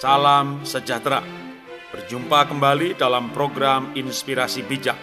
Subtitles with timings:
[0.00, 1.20] Salam sejahtera.
[1.92, 4.96] Berjumpa kembali dalam program Inspirasi Bijak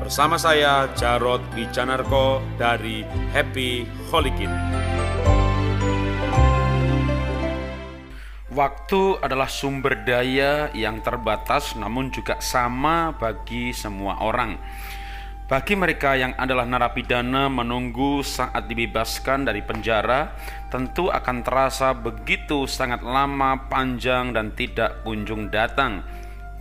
[0.00, 3.04] bersama saya Jarod Wijanarko dari
[3.36, 4.52] Happy Holy Kid.
[8.54, 14.56] Waktu adalah sumber daya yang terbatas namun juga sama bagi semua orang.
[15.44, 20.32] Bagi mereka yang adalah narapidana menunggu saat dibebaskan dari penjara,
[20.72, 26.00] tentu akan terasa begitu sangat lama, panjang, dan tidak kunjung datang.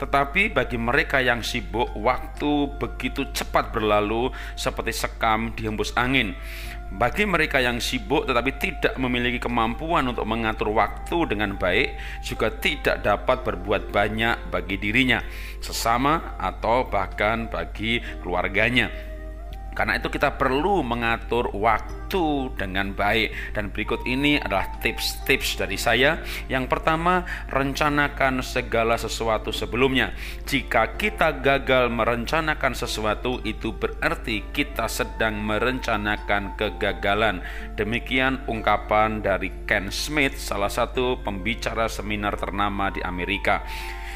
[0.03, 6.35] Tetapi bagi mereka yang sibuk, waktu begitu cepat berlalu seperti sekam dihembus angin.
[6.93, 13.01] Bagi mereka yang sibuk tetapi tidak memiliki kemampuan untuk mengatur waktu dengan baik, juga tidak
[13.01, 15.23] dapat berbuat banyak bagi dirinya,
[15.63, 19.12] sesama, atau bahkan bagi keluarganya.
[19.73, 26.21] Karena itu kita perlu mengatur waktu dengan baik dan berikut ini adalah tips-tips dari saya.
[26.45, 30.13] Yang pertama, rencanakan segala sesuatu sebelumnya.
[30.45, 37.41] Jika kita gagal merencanakan sesuatu itu berarti kita sedang merencanakan kegagalan.
[37.73, 43.65] Demikian ungkapan dari Ken Smith, salah satu pembicara seminar ternama di Amerika.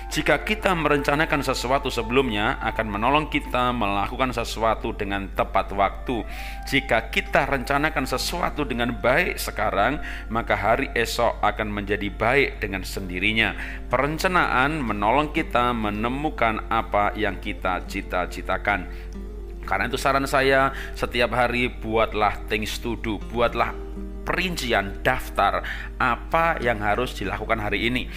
[0.08, 6.23] Jika kita merencanakan sesuatu sebelumnya, akan menolong kita melakukan sesuatu dengan tepat waktu.
[6.63, 10.00] Jika kita rencanakan sesuatu dengan baik sekarang,
[10.31, 13.52] maka hari esok akan menjadi baik dengan sendirinya.
[13.91, 18.88] Perencanaan menolong kita menemukan apa yang kita cita-citakan.
[19.67, 23.75] Karena itu saran saya setiap hari buatlah things to do, buatlah
[24.23, 25.63] perincian daftar
[26.00, 28.08] apa yang harus dilakukan hari ini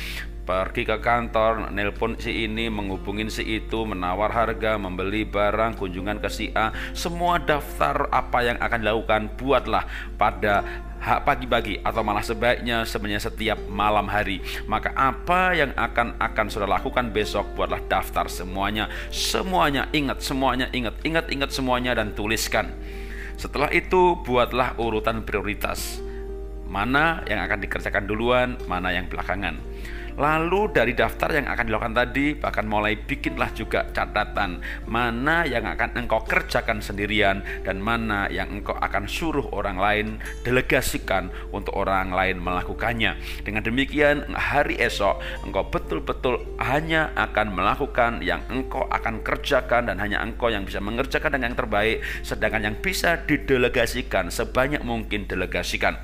[0.50, 6.26] pergi ke kantor, nelpon si ini, menghubungin si itu, menawar harga, membeli barang, kunjungan ke
[6.26, 9.86] si A, semua daftar apa yang akan dilakukan buatlah
[10.18, 10.66] pada
[11.00, 14.42] pagi-pagi atau malah sebaiknya sebenarnya setiap malam hari.
[14.66, 18.90] Maka apa yang akan akan sudah lakukan besok buatlah daftar semuanya.
[19.14, 22.74] Semuanya ingat, semuanya ingat, ingat, ingat semuanya dan tuliskan.
[23.38, 26.02] Setelah itu buatlah urutan prioritas.
[26.66, 29.58] Mana yang akan dikerjakan duluan, mana yang belakangan.
[30.20, 35.96] Lalu dari daftar yang akan dilakukan tadi bahkan mulai bikinlah juga catatan mana yang akan
[35.96, 40.06] engkau kerjakan sendirian dan mana yang engkau akan suruh orang lain
[40.44, 43.16] delegasikan untuk orang lain melakukannya.
[43.40, 50.20] Dengan demikian hari esok engkau betul-betul hanya akan melakukan yang engkau akan kerjakan dan hanya
[50.20, 55.96] engkau yang bisa mengerjakan dengan yang terbaik sedangkan yang bisa didelegasikan sebanyak mungkin delegasikan.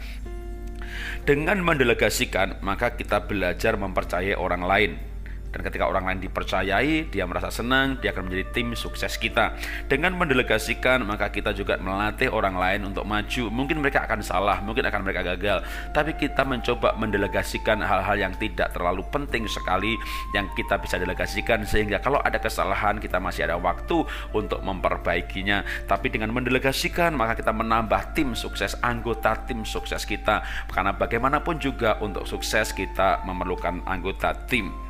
[1.26, 5.15] Dengan mendelegasikan, maka kita belajar mempercayai orang lain.
[5.52, 9.56] Dan ketika orang lain dipercayai, dia merasa senang, dia akan menjadi tim sukses kita.
[9.88, 13.44] Dengan mendelegasikan, maka kita juga melatih orang lain untuk maju.
[13.48, 15.64] Mungkin mereka akan salah, mungkin akan mereka gagal,
[15.96, 19.96] tapi kita mencoba mendelegasikan hal-hal yang tidak terlalu penting sekali
[20.36, 24.04] yang kita bisa delegasikan sehingga kalau ada kesalahan kita masih ada waktu
[24.36, 25.64] untuk memperbaikinya.
[25.88, 30.44] Tapi dengan mendelegasikan, maka kita menambah tim sukses, anggota tim sukses kita.
[30.70, 34.85] Karena bagaimanapun juga untuk sukses kita memerlukan anggota tim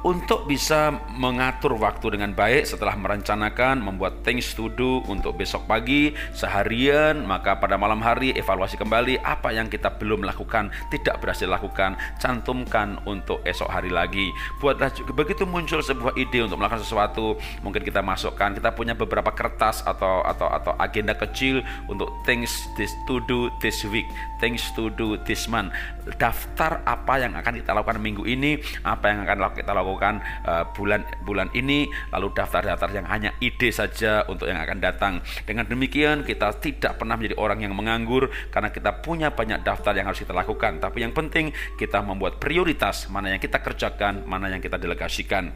[0.00, 6.16] untuk bisa mengatur waktu dengan baik setelah merencanakan membuat things to do untuk besok pagi
[6.32, 12.00] seharian maka pada malam hari evaluasi kembali apa yang kita belum lakukan tidak berhasil lakukan
[12.16, 14.32] cantumkan untuk esok hari lagi.
[14.56, 19.84] Buatlah begitu muncul sebuah ide untuk melakukan sesuatu mungkin kita masukkan kita punya beberapa kertas
[19.84, 21.60] atau atau atau agenda kecil
[21.92, 24.08] untuk things this to do this week
[24.40, 25.68] things to do this month.
[26.16, 30.64] Daftar apa yang akan kita lakukan minggu ini apa yang akan kita lakukan lakukan uh,
[30.70, 35.12] bulan bulan ini lalu daftar-daftar yang hanya ide saja untuk yang akan datang.
[35.42, 40.06] Dengan demikian kita tidak pernah menjadi orang yang menganggur karena kita punya banyak daftar yang
[40.06, 40.78] harus kita lakukan.
[40.78, 45.50] Tapi yang penting kita membuat prioritas mana yang kita kerjakan, mana yang kita delegasikan.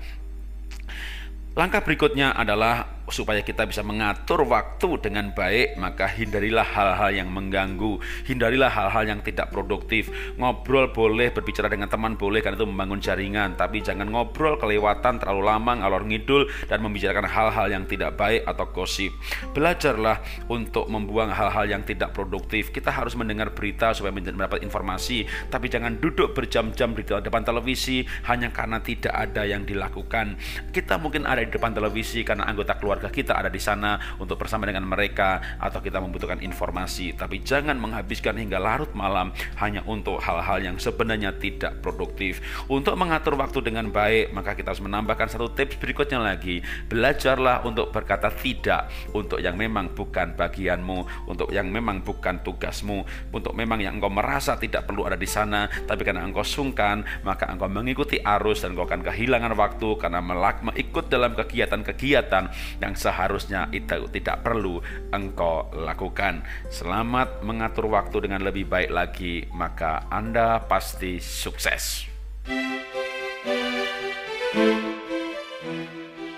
[1.55, 8.00] Langkah berikutnya adalah supaya kita bisa mengatur waktu dengan baik, maka hindarilah hal-hal yang mengganggu,
[8.25, 10.09] hindarilah hal-hal yang tidak produktif.
[10.41, 15.42] Ngobrol boleh, berbicara dengan teman boleh, karena itu membangun jaringan, tapi jangan ngobrol kelewatan terlalu
[15.45, 19.12] lama, ngalor ngidul, dan membicarakan hal-hal yang tidak baik atau gosip.
[19.53, 22.72] Belajarlah untuk membuang hal-hal yang tidak produktif.
[22.72, 28.48] Kita harus mendengar berita supaya mendapat informasi, tapi jangan duduk berjam-jam di depan televisi hanya
[28.48, 30.41] karena tidak ada yang dilakukan.
[30.72, 34.38] Kita mungkin ada di depan televisi karena anggota keluarga keluarga kita ada di sana untuk
[34.38, 37.18] bersama dengan mereka atau kita membutuhkan informasi.
[37.18, 42.38] Tapi jangan menghabiskan hingga larut malam hanya untuk hal-hal yang sebenarnya tidak produktif.
[42.70, 46.62] Untuk mengatur waktu dengan baik, maka kita harus menambahkan satu tips berikutnya lagi.
[46.86, 53.02] Belajarlah untuk berkata tidak untuk yang memang bukan bagianmu, untuk yang memang bukan tugasmu,
[53.34, 57.50] untuk memang yang engkau merasa tidak perlu ada di sana, tapi karena engkau sungkan, maka
[57.50, 62.44] engkau mengikuti arus dan engkau akan kehilangan waktu karena melak, ikut dalam kegiatan-kegiatan
[62.84, 66.45] yang seharusnya itu tidak perlu engkau lakukan.
[66.69, 72.04] Selamat mengatur waktu dengan lebih baik lagi, maka Anda pasti sukses.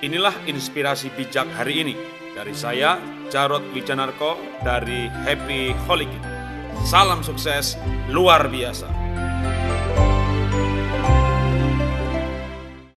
[0.07, 1.95] Inilah inspirasi bijak hari ini
[2.39, 2.95] dari saya,
[3.27, 6.07] Jarod Wijanarko dari Happy Holy
[6.87, 7.75] Salam sukses
[8.15, 9.06] luar biasa.